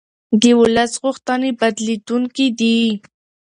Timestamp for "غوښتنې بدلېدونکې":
1.03-2.47